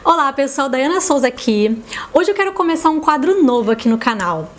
[0.00, 1.80] Olá pessoal, Dayana Souza aqui.
[2.12, 4.50] Hoje eu quero começar um quadro novo aqui no canal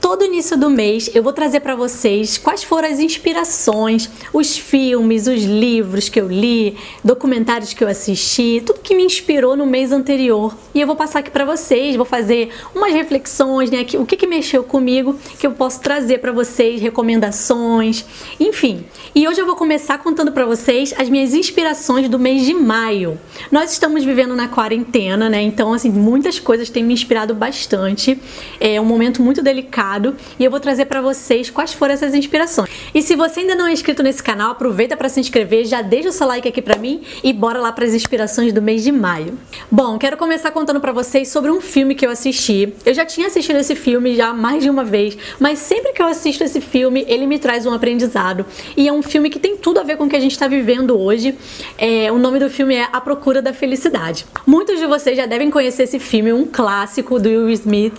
[0.00, 5.26] todo início do mês eu vou trazer para vocês quais foram as inspirações, os filmes,
[5.26, 9.92] os livros que eu li, documentários que eu assisti, tudo que me inspirou no mês
[9.92, 10.56] anterior.
[10.74, 14.26] E eu vou passar aqui para vocês, vou fazer umas reflexões, né, o que que
[14.26, 18.04] mexeu comigo, que eu posso trazer para vocês, recomendações,
[18.38, 18.84] enfim.
[19.14, 23.18] E hoje eu vou começar contando para vocês as minhas inspirações do mês de maio.
[23.52, 25.42] Nós estamos vivendo na quarentena, né?
[25.42, 28.18] Então, assim, muitas coisas têm me inspirado bastante.
[28.58, 29.89] É um momento muito delicado
[30.38, 32.70] e eu vou trazer para vocês quais foram essas inspirações.
[32.94, 36.08] E se você ainda não é inscrito nesse canal, aproveita para se inscrever, já deixa
[36.08, 38.92] o seu like aqui para mim e bora lá para as inspirações do mês de
[38.92, 39.38] maio.
[39.70, 42.72] Bom, quero começar contando para vocês sobre um filme que eu assisti.
[42.84, 46.06] Eu já tinha assistido esse filme já mais de uma vez, mas sempre que eu
[46.06, 48.44] assisto esse filme, ele me traz um aprendizado.
[48.76, 50.46] E é um filme que tem tudo a ver com o que a gente está
[50.46, 51.34] vivendo hoje.
[51.78, 54.26] É, o nome do filme é A Procura da Felicidade.
[54.46, 57.94] Muitos de vocês já devem conhecer esse filme, um clássico do Will Smith,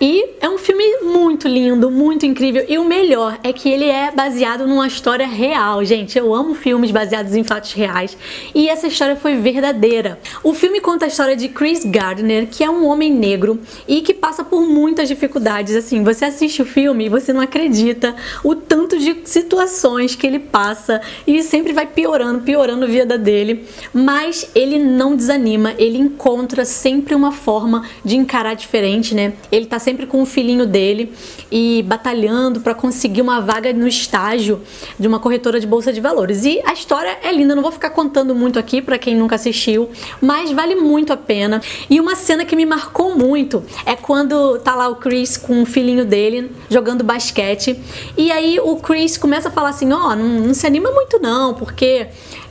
[0.00, 2.64] e é um filme muito muito lindo, muito incrível.
[2.66, 6.16] E o melhor é que ele é baseado numa história real, gente.
[6.16, 8.16] Eu amo filmes baseados em fatos reais.
[8.54, 10.18] E essa história foi verdadeira.
[10.42, 14.14] O filme conta a história de Chris Gardner, que é um homem negro e que
[14.14, 15.76] passa por muitas dificuldades.
[15.76, 20.38] Assim, você assiste o filme e você não acredita o tanto de situações que ele
[20.38, 23.66] passa e sempre vai piorando, piorando a vida dele.
[23.92, 29.34] Mas ele não desanima, ele encontra sempre uma forma de encarar diferente, né?
[29.52, 31.12] Ele tá sempre com o filhinho dele
[31.50, 34.60] e batalhando para conseguir uma vaga no estágio
[34.98, 36.44] de uma corretora de bolsa de valores.
[36.44, 39.90] E a história é linda, não vou ficar contando muito aqui para quem nunca assistiu,
[40.20, 41.60] mas vale muito a pena.
[41.88, 45.66] E uma cena que me marcou muito é quando tá lá o Chris com o
[45.66, 47.78] filhinho dele jogando basquete
[48.16, 51.18] e aí o Chris começa a falar assim: "Ó, oh, não, não se anima muito
[51.20, 52.08] não, porque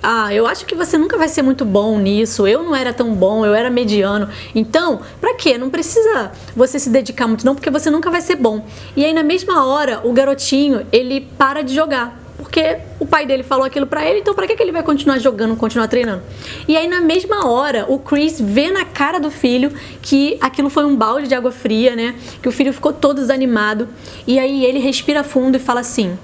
[0.07, 2.45] ah, eu acho que você nunca vai ser muito bom nisso.
[2.45, 4.29] Eu não era tão bom, eu era mediano.
[4.53, 5.57] Então, pra quê?
[5.57, 8.63] Não precisa você se dedicar muito não, porque você nunca vai ser bom.
[8.95, 13.43] E aí na mesma hora, o garotinho, ele para de jogar porque o pai dele
[13.43, 16.21] falou aquilo para ele, então para que ele vai continuar jogando, continuar treinando?
[16.67, 20.85] E aí na mesma hora, o Chris vê na cara do filho que aquilo foi
[20.85, 22.13] um balde de água fria, né?
[22.41, 23.87] Que o filho ficou todo desanimado.
[24.27, 26.17] E aí ele respira fundo e fala assim: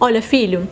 [0.00, 0.66] "Olha, filho,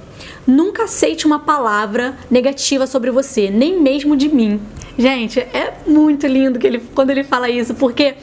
[0.48, 4.58] Nunca aceite uma palavra negativa sobre você, nem mesmo de mim.
[4.96, 8.14] Gente, é muito lindo que ele, quando ele fala isso, porque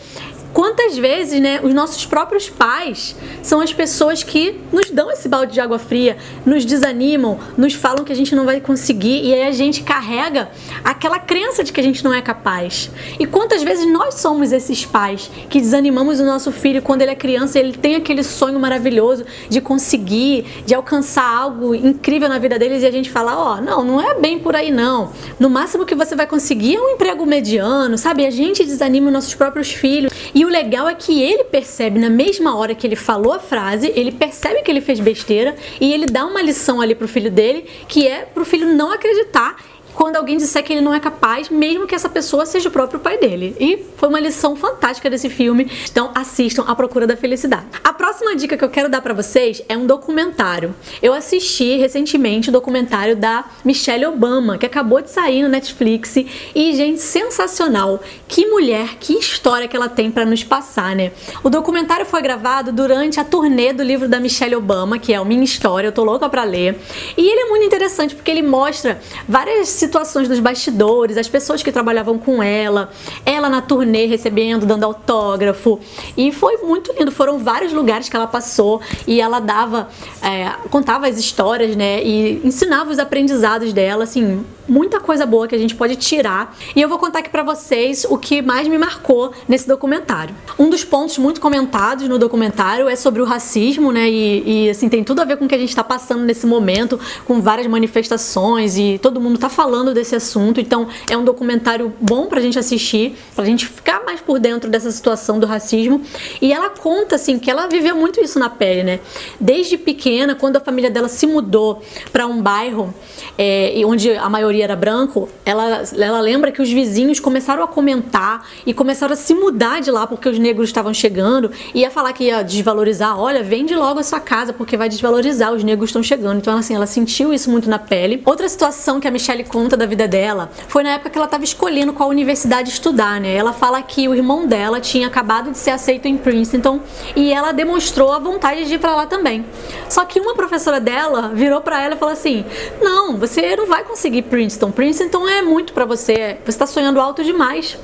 [0.56, 5.52] Quantas vezes, né, os nossos próprios pais são as pessoas que nos dão esse balde
[5.52, 9.44] de água fria, nos desanimam, nos falam que a gente não vai conseguir e aí
[9.44, 10.50] a gente carrega
[10.82, 12.90] aquela crença de que a gente não é capaz.
[13.20, 17.16] E quantas vezes nós somos esses pais que desanimamos o nosso filho quando ele é
[17.16, 22.82] criança ele tem aquele sonho maravilhoso de conseguir, de alcançar algo incrível na vida deles
[22.82, 25.12] e a gente fala: "Ó, oh, não, não é bem por aí não.
[25.38, 28.26] No máximo que você vai conseguir é um emprego mediano", sabe?
[28.26, 30.14] A gente desanima os nossos próprios filhos.
[30.34, 33.92] E o legal é que ele percebe na mesma hora que ele falou a frase,
[33.96, 37.66] ele percebe que ele fez besteira e ele dá uma lição ali pro filho dele,
[37.88, 39.56] que é pro filho não acreditar
[39.96, 43.00] quando alguém disser que ele não é capaz, mesmo que essa pessoa seja o próprio
[43.00, 43.56] pai dele.
[43.60, 45.72] E foi uma lição fantástica desse filme.
[45.90, 47.66] Então assistam A Procura da Felicidade.
[47.84, 50.76] A próxima dica que eu quero dar para vocês é um documentário.
[51.02, 56.16] Eu assisti recentemente o documentário da Michelle Obama, que acabou de sair no Netflix
[56.54, 58.04] e gente sensacional.
[58.28, 61.12] Que mulher, que história que ela tem para nos passar, né?
[61.44, 65.26] O documentário foi gravado durante a turnê do livro da Michelle Obama, que é o
[65.26, 66.78] Minha História, eu tô louca para ler.
[67.16, 71.72] E ele é muito interessante porque ele mostra várias situações dos bastidores, as pessoas que
[71.72, 72.90] trabalhavam com ela,
[73.26, 75.80] ela na turnê recebendo, dando autógrafo.
[76.18, 77.12] E foi muito lindo.
[77.12, 79.90] Foram vários lugares que ela passou e ela dava,
[80.22, 82.04] é, contava as histórias, né?
[82.04, 86.56] E ensinava os aprendizados dela, assim, muita coisa boa que a gente pode tirar.
[86.76, 90.36] E eu vou contar aqui para vocês o que mais me marcou nesse documentário.
[90.58, 94.10] Um dos pontos muito comentados no documentário é sobre o racismo, né?
[94.10, 96.46] E, e assim, tem tudo a ver com o que a gente está passando nesse
[96.46, 100.60] momento, com várias manifestações e todo mundo tá falando desse assunto.
[100.60, 104.92] Então, é um documentário bom pra gente assistir, pra gente ficar mais por dentro dessa
[104.92, 106.02] situação do racismo.
[106.42, 109.00] E ela conta assim que ela viveu muito isso na pele, né?
[109.40, 111.82] Desde pequena, quando a família dela se mudou
[112.12, 112.94] para um bairro
[113.38, 117.68] é, onde a maioria maioria era branco, ela, ela lembra que os vizinhos começaram a
[117.68, 121.92] comentar e começaram a se mudar de lá porque os negros estavam chegando e ia
[121.92, 125.90] falar que ia desvalorizar, olha, vende logo a sua casa porque vai desvalorizar, os negros
[125.90, 126.38] estão chegando.
[126.38, 128.22] Então, assim, ela sentiu isso muito na pele.
[128.26, 131.44] Outra situação que a Michelle conta da vida dela foi na época que ela estava
[131.44, 133.36] escolhendo qual universidade estudar, né?
[133.36, 136.80] Ela fala que o irmão dela tinha acabado de ser aceito em Princeton
[137.16, 139.46] e ela demonstrou a vontade de ir para lá também.
[139.90, 142.46] Só que uma professora dela virou para ela e falou assim:
[142.82, 144.72] "Não, você não vai conseguir Princeton Princeton.
[144.72, 147.78] Princeton é muito para você, você tá sonhando alto demais.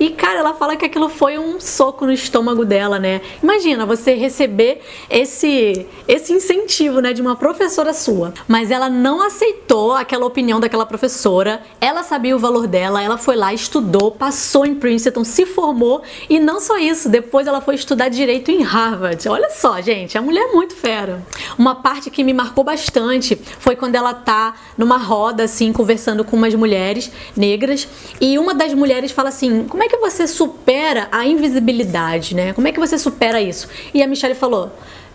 [0.00, 3.20] E cara, ela fala que aquilo foi um soco no estômago dela, né?
[3.42, 4.80] Imagina você receber
[5.10, 8.32] esse esse incentivo, né, de uma professora sua.
[8.48, 11.62] Mas ela não aceitou aquela opinião daquela professora.
[11.78, 16.00] Ela sabia o valor dela, ela foi lá, estudou, passou em Princeton, se formou
[16.30, 19.28] e não só isso, depois ela foi estudar direito em Harvard.
[19.28, 21.22] Olha só, gente, a mulher é muito fera.
[21.58, 26.36] Uma parte que me marcou bastante foi quando ela tá numa roda assim conversando com
[26.36, 27.86] umas mulheres negras
[28.18, 32.52] e uma das mulheres fala assim: "Como é que você supera a invisibilidade, né?
[32.52, 34.70] Como é que você supera isso?" E a Michelle falou: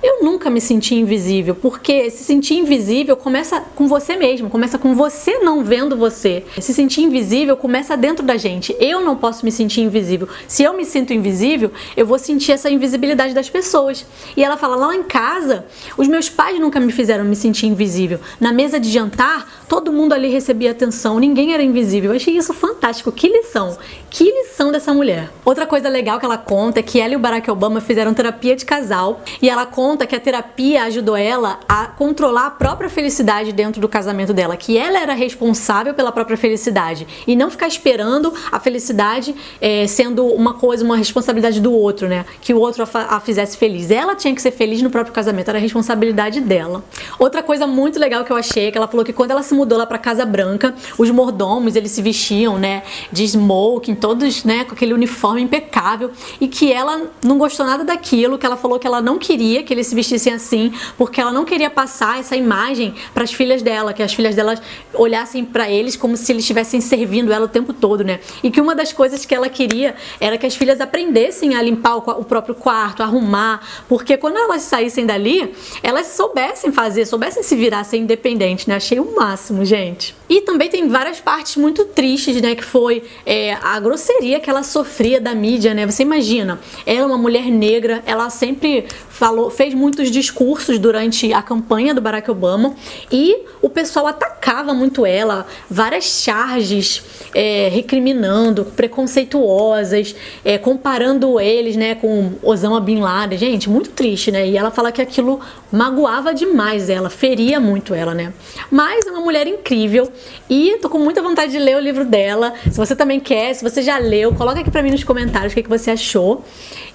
[0.05, 4.93] eu nunca me senti invisível, porque se sentir invisível começa com você mesmo, começa com
[4.93, 6.43] você não vendo você.
[6.59, 8.75] Se sentir invisível começa dentro da gente.
[8.79, 10.27] Eu não posso me sentir invisível.
[10.47, 14.05] Se eu me sinto invisível, eu vou sentir essa invisibilidade das pessoas.
[14.35, 15.65] E ela fala: lá em casa,
[15.97, 18.19] os meus pais nunca me fizeram me sentir invisível.
[18.39, 22.11] Na mesa de jantar, todo mundo ali recebia atenção, ninguém era invisível.
[22.11, 23.11] Eu achei isso fantástico.
[23.11, 23.77] Que lição!
[24.09, 25.29] Que lição dessa mulher.
[25.43, 28.55] Outra coisa legal que ela conta é que ela e o Barack Obama fizeram terapia
[28.55, 32.89] de casal e ela conta conta que a terapia ajudou ela a controlar a própria
[32.89, 37.69] felicidade dentro do casamento dela, que ela era responsável pela própria felicidade e não ficar
[37.69, 42.25] esperando a felicidade é, sendo uma coisa, uma responsabilidade do outro, né?
[42.41, 43.89] Que o outro a, a fizesse feliz.
[43.89, 46.83] Ela tinha que ser feliz no próprio casamento, era responsabilidade dela.
[47.17, 49.53] Outra coisa muito legal que eu achei é que ela falou que quando ela se
[49.53, 52.83] mudou lá para Casa Branca, os mordomos eles se vestiam, né,
[53.13, 56.11] de smoking, todos, né, com aquele uniforme impecável
[56.41, 59.71] e que ela não gostou nada daquilo, que ela falou que ela não queria que
[59.75, 63.93] eles se vestissem assim, porque ela não queria passar essa imagem para as filhas dela,
[63.93, 64.55] que as filhas dela
[64.93, 68.19] olhassem para eles como se eles estivessem servindo ela o tempo todo, né?
[68.43, 71.97] E que uma das coisas que ela queria era que as filhas aprendessem a limpar
[71.97, 77.83] o próprio quarto, arrumar, porque quando elas saíssem dali, elas soubessem fazer, soubessem se virar,
[77.83, 78.75] ser independentes, né?
[78.75, 80.15] Achei o máximo, gente.
[80.29, 82.55] E também tem várias partes muito tristes, né?
[82.55, 85.85] Que foi é, a grosseria que ela sofria da mídia, né?
[85.85, 91.41] Você imagina, ela é uma mulher negra, ela sempre falou, fez muitos discursos durante a
[91.41, 92.75] campanha do Barack Obama
[93.11, 97.03] e o pessoal atacava muito ela, várias charges
[97.33, 103.39] é, recriminando, preconceituosas, é, comparando eles, né, com Osama Bin Laden.
[103.39, 104.47] Gente, muito triste, né?
[104.47, 105.39] E ela fala que aquilo
[105.71, 108.31] magoava demais ela, feria muito ela, né?
[108.69, 110.11] Mas é uma mulher incrível
[110.47, 112.53] e tô com muita vontade de ler o livro dela.
[112.69, 115.55] Se você também quer, se você já leu, coloca aqui para mim nos comentários o
[115.55, 116.43] que, que você achou.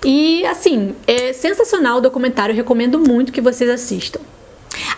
[0.05, 4.21] E assim, é sensacional o documentário, recomendo muito que vocês assistam.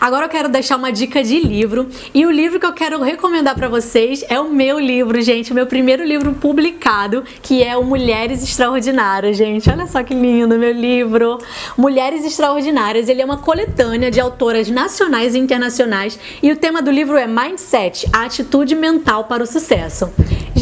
[0.00, 3.54] Agora eu quero deixar uma dica de livro e o livro que eu quero recomendar
[3.54, 7.84] para vocês é o meu livro, gente, o meu primeiro livro publicado, que é o
[7.84, 9.70] Mulheres Extraordinárias, gente.
[9.70, 11.38] Olha só que lindo meu livro.
[11.78, 16.90] Mulheres Extraordinárias, ele é uma coletânea de autoras nacionais e internacionais e o tema do
[16.90, 20.10] livro é Mindset, a atitude mental para o sucesso.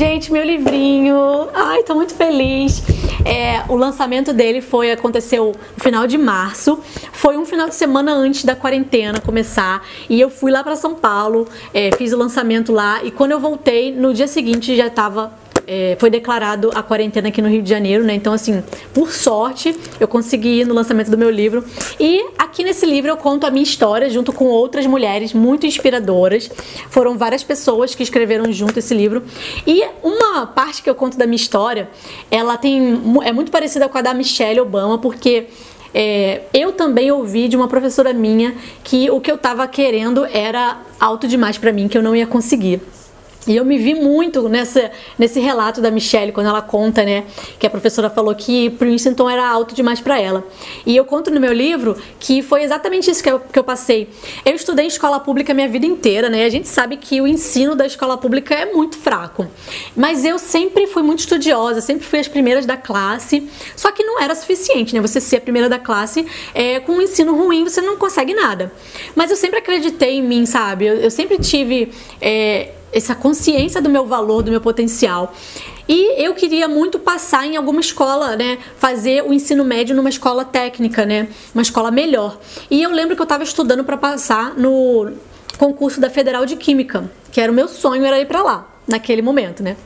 [0.01, 1.15] Gente, meu livrinho.
[1.53, 2.83] Ai, tô muito feliz.
[3.23, 6.81] É, o lançamento dele foi aconteceu no final de março.
[7.13, 9.87] Foi um final de semana antes da quarentena começar.
[10.09, 13.05] E eu fui lá para São Paulo, é, fiz o lançamento lá.
[13.05, 15.39] E quando eu voltei, no dia seguinte já tava
[15.73, 18.13] é, foi declarado a quarentena aqui no Rio de Janeiro, né?
[18.13, 18.61] Então, assim,
[18.93, 21.65] por sorte, eu consegui ir no lançamento do meu livro.
[22.01, 26.51] E aqui nesse livro eu conto a minha história junto com outras mulheres muito inspiradoras.
[26.89, 29.23] Foram várias pessoas que escreveram junto esse livro.
[29.65, 31.89] E uma parte que eu conto da minha história,
[32.33, 35.47] ela tem é muito parecida com a da Michelle Obama, porque
[35.95, 40.81] é, eu também ouvi de uma professora minha que o que eu estava querendo era
[40.99, 42.81] alto demais para mim, que eu não ia conseguir.
[43.47, 47.25] E eu me vi muito nessa, nesse relato da Michelle, quando ela conta, né,
[47.59, 50.47] que a professora falou que Princeton era alto demais para ela.
[50.85, 54.11] E eu conto no meu livro que foi exatamente isso que eu, que eu passei.
[54.45, 57.75] Eu estudei escola pública minha vida inteira, né, e a gente sabe que o ensino
[57.75, 59.47] da escola pública é muito fraco.
[59.97, 64.21] Mas eu sempre fui muito estudiosa, sempre fui as primeiras da classe, só que não
[64.21, 67.81] era suficiente, né, você ser a primeira da classe, é, com um ensino ruim você
[67.81, 68.71] não consegue nada.
[69.15, 71.91] Mas eu sempre acreditei em mim, sabe, eu, eu sempre tive...
[72.21, 75.35] É, essa consciência do meu valor, do meu potencial.
[75.89, 78.59] E eu queria muito passar em alguma escola, né?
[78.77, 81.29] Fazer o ensino médio numa escola técnica, né?
[81.55, 82.39] Uma escola melhor.
[82.71, 85.11] E eu lembro que eu estava estudando para passar no
[85.59, 89.21] concurso da Federal de Química, que era o meu sonho, era ir para lá, naquele
[89.21, 89.77] momento, né?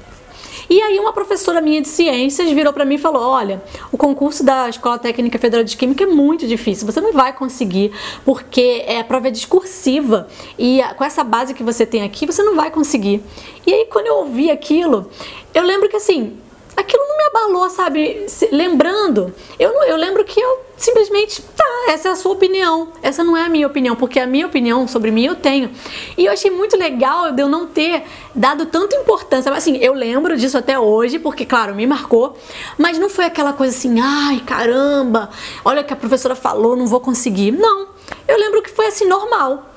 [0.68, 4.44] E aí uma professora minha de ciências virou para mim e falou: "Olha, o concurso
[4.44, 6.86] da Escola Técnica Federal de Química é muito difícil.
[6.86, 7.92] Você não vai conseguir
[8.24, 10.28] porque é a prova é discursiva
[10.58, 13.22] e com essa base que você tem aqui, você não vai conseguir".
[13.66, 15.10] E aí quando eu ouvi aquilo,
[15.54, 16.38] eu lembro que assim,
[16.76, 18.26] aquilo não me abalou, sabe?
[18.50, 23.36] Lembrando, eu, eu lembro que eu simplesmente, tá, essa é a sua opinião, essa não
[23.36, 25.70] é a minha opinião, porque a minha opinião sobre mim eu tenho.
[26.16, 29.52] E eu achei muito legal de eu não ter dado tanta importância.
[29.52, 32.36] Assim, eu lembro disso até hoje, porque, claro, me marcou,
[32.78, 35.30] mas não foi aquela coisa assim, ai, caramba,
[35.64, 37.52] olha o que a professora falou, não vou conseguir.
[37.52, 37.88] Não,
[38.26, 39.70] eu lembro que foi assim, normal.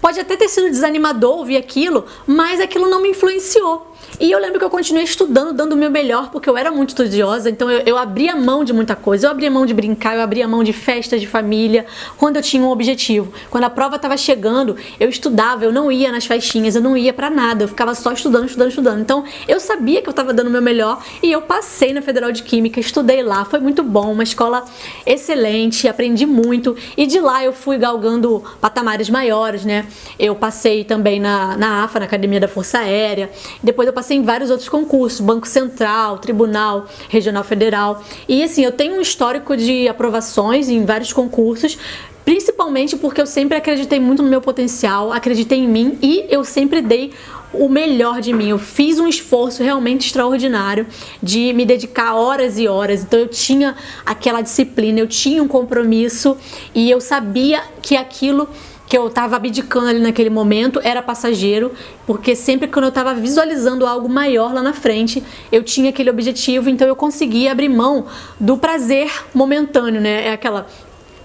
[0.00, 3.91] Pode até ter sido desanimador ouvir aquilo, mas aquilo não me influenciou.
[4.20, 6.90] E eu lembro que eu continuei estudando, dando o meu melhor, porque eu era muito
[6.90, 9.26] estudiosa, então eu, eu abria mão de muita coisa.
[9.26, 12.62] Eu abria mão de brincar, eu abria mão de festas de família, quando eu tinha
[12.62, 13.32] um objetivo.
[13.50, 17.12] Quando a prova estava chegando, eu estudava, eu não ia nas festinhas, eu não ia
[17.12, 19.00] para nada, eu ficava só estudando, estudando, estudando.
[19.00, 22.30] Então eu sabia que eu estava dando o meu melhor e eu passei na Federal
[22.30, 24.64] de Química, estudei lá, foi muito bom, uma escola
[25.04, 29.86] excelente, aprendi muito e de lá eu fui galgando patamares maiores, né?
[30.18, 33.30] Eu passei também na, na AFA, na Academia da Força Aérea,
[33.62, 38.02] depois eu passei passei em vários outros concursos, Banco Central, Tribunal Regional Federal.
[38.28, 41.78] E assim, eu tenho um histórico de aprovações em vários concursos,
[42.24, 46.82] principalmente porque eu sempre acreditei muito no meu potencial, acreditei em mim e eu sempre
[46.82, 47.12] dei
[47.52, 48.50] o melhor de mim.
[48.50, 50.86] Eu fiz um esforço realmente extraordinário
[51.22, 53.02] de me dedicar horas e horas.
[53.02, 56.36] Então eu tinha aquela disciplina, eu tinha um compromisso
[56.74, 58.48] e eu sabia que aquilo
[58.86, 61.72] que eu estava abdicando ali naquele momento era passageiro,
[62.06, 66.68] porque sempre que eu estava visualizando algo maior lá na frente, eu tinha aquele objetivo,
[66.68, 68.06] então eu conseguia abrir mão
[68.38, 70.28] do prazer momentâneo, né?
[70.28, 70.66] É aquela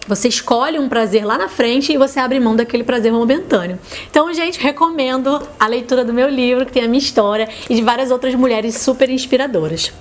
[0.07, 3.77] você escolhe um prazer lá na frente e você abre mão daquele prazer momentâneo.
[4.09, 7.81] Então, gente, recomendo a leitura do meu livro, que tem a minha história, e de
[7.81, 9.91] várias outras mulheres super inspiradoras.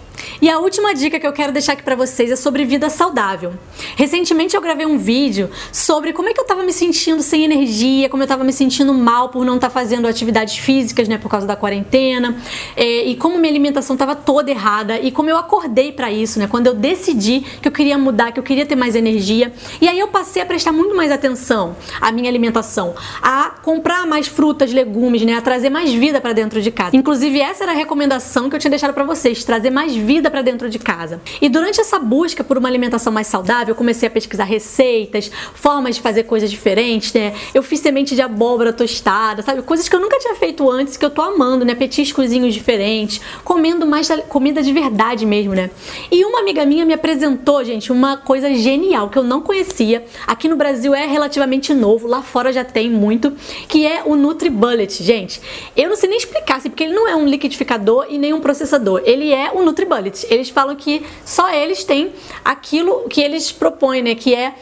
[0.41, 3.55] E a última dica que eu quero deixar aqui para vocês é sobre vida saudável.
[3.97, 8.09] Recentemente eu gravei um vídeo sobre como é que eu tava me sentindo sem energia,
[8.09, 11.31] como eu tava me sentindo mal por não estar tá fazendo atividades físicas, né, por
[11.31, 12.37] causa da quarentena,
[12.77, 16.47] é, e como minha alimentação tava toda errada e como eu acordei para isso, né,
[16.47, 19.53] quando eu decidi que eu queria mudar, que eu queria ter mais energia.
[19.81, 24.27] E aí eu passei a prestar muito mais atenção à minha alimentação, a comprar mais
[24.27, 26.97] frutas, legumes, né, a trazer mais vida para dentro de casa.
[26.97, 30.43] Inclusive essa era a recomendação que eu tinha deixado para vocês, trazer mais vida para
[30.43, 31.21] dentro de casa.
[31.41, 35.97] E durante essa busca por uma alimentação mais saudável, eu comecei a pesquisar receitas, formas
[35.97, 37.35] de fazer coisas diferentes, né?
[37.53, 39.63] Eu fiz semente de abóbora tostada, sabe?
[39.63, 41.75] Coisas que eu nunca tinha feito antes, que eu tô amando, né?
[41.75, 45.71] Petiscozinhos diferentes, comendo mais comida de verdade mesmo, né?
[46.11, 50.05] E uma amiga minha me apresentou, gente, uma coisa genial que eu não conhecia.
[50.27, 53.33] Aqui no Brasil é relativamente novo, lá fora já tem muito,
[53.69, 55.41] que é o NutriBullet, gente.
[55.77, 58.41] Eu não sei nem explicar, assim, porque ele não é um liquidificador e nem um
[58.41, 59.03] processador.
[59.05, 59.63] Ele é o
[59.97, 62.13] NutriBullet eles falam que só eles têm
[62.45, 64.15] aquilo que eles propõem, né?
[64.15, 64.55] Que é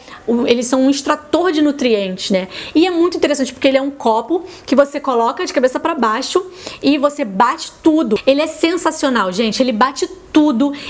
[0.47, 2.47] eles são um extrator de nutrientes, né?
[2.73, 5.93] E é muito interessante porque ele é um copo que você coloca de cabeça para
[5.93, 6.43] baixo
[6.81, 8.19] e você bate tudo.
[8.25, 9.61] Ele é sensacional, gente.
[9.61, 10.24] Ele bate tudo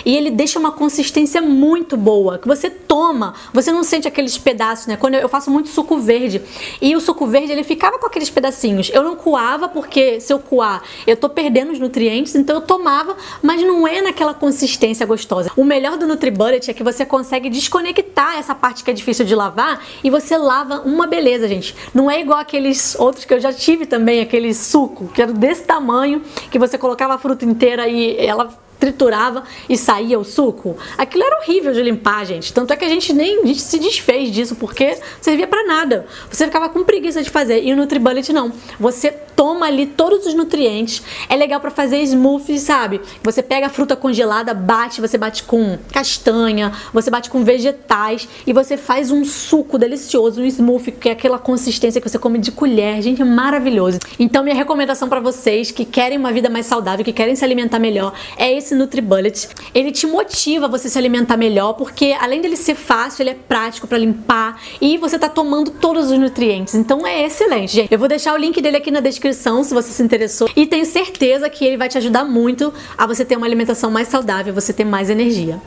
[0.05, 4.87] e ele deixa uma consistência muito boa que você toma, você não sente aqueles pedaços,
[4.87, 4.97] né?
[4.97, 6.41] Quando eu, faço muito suco verde
[6.81, 8.89] e o suco verde ele ficava com aqueles pedacinhos.
[8.91, 13.15] Eu não coava porque se eu coar eu tô perdendo os nutrientes, então eu tomava,
[13.41, 15.51] mas não é naquela consistência gostosa.
[15.55, 19.35] O melhor do NutriBullet é que você consegue desconectar essa parte que é difícil de
[19.35, 21.75] lavar e você lava uma beleza, gente.
[21.93, 25.63] Não é igual aqueles outros que eu já tive também, aquele suco que era desse
[25.63, 30.77] tamanho, que você colocava a fruta inteira e ela triturava e saía o suco.
[30.97, 32.53] Aquilo era horrível de limpar, gente.
[32.53, 36.05] Tanto é que a gente nem a gente se desfez disso porque servia para nada.
[36.29, 37.63] Você ficava com preguiça de fazer.
[37.63, 38.51] E o NutriBullet não.
[38.79, 41.03] Você toma ali todos os nutrientes.
[41.29, 43.01] É legal para fazer smoothies, sabe?
[43.23, 48.53] Você pega a fruta congelada, bate, você bate com castanha, você bate com vegetais e
[48.53, 52.51] você faz um suco delicioso, um smoothie que é aquela consistência que você come de
[52.51, 53.01] colher.
[53.01, 53.99] Gente, é maravilhoso.
[54.17, 57.79] Então minha recomendação para vocês que querem uma vida mais saudável, que querem se alimentar
[57.79, 62.41] melhor, é esse esse NutriBullet, ele te motiva a você se alimentar melhor, porque além
[62.41, 66.73] dele ser fácil, ele é prático para limpar e você tá tomando todos os nutrientes.
[66.73, 67.91] Então é excelente, gente.
[67.91, 70.85] Eu vou deixar o link dele aqui na descrição se você se interessou e tenho
[70.85, 74.73] certeza que ele vai te ajudar muito a você ter uma alimentação mais saudável, você
[74.73, 75.59] ter mais energia.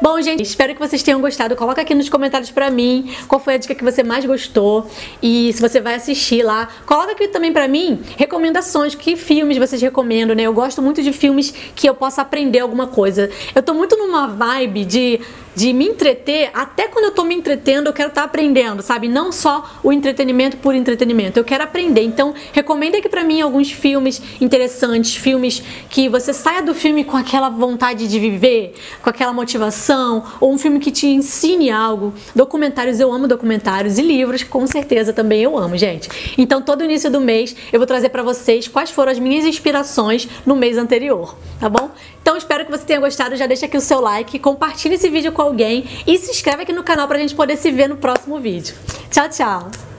[0.00, 1.56] Bom, gente, espero que vocês tenham gostado.
[1.56, 4.88] Coloca aqui nos comentários pra mim qual foi a dica que você mais gostou
[5.22, 6.68] e se você vai assistir lá.
[6.86, 10.44] Coloca aqui também pra mim recomendações, que filmes vocês recomendam, né?
[10.44, 13.30] Eu gosto muito de filmes que eu possa aprender alguma coisa.
[13.54, 15.20] Eu tô muito numa vibe de
[15.54, 19.08] de me entreter, até quando eu tô me entretendo, eu quero estar tá aprendendo, sabe?
[19.08, 22.02] Não só o entretenimento por entretenimento, eu quero aprender.
[22.02, 27.16] Então, recomenda aqui para mim alguns filmes interessantes, filmes que você saia do filme com
[27.16, 32.14] aquela vontade de viver, com aquela motivação, ou um filme que te ensine algo.
[32.34, 36.08] Documentários, eu amo documentários e livros, com certeza também eu amo, gente.
[36.38, 40.28] Então, todo início do mês eu vou trazer para vocês quais foram as minhas inspirações
[40.46, 41.90] no mês anterior, tá bom?
[42.22, 45.32] Então, espero que você tenha gostado, já deixa aqui o seu like, compartilha esse vídeo
[45.32, 48.38] com alguém e se inscreve aqui no canal pra gente poder se ver no próximo
[48.38, 48.74] vídeo.
[49.10, 49.89] Tchau, tchau!